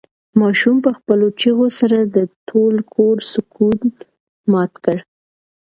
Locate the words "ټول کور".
2.49-3.17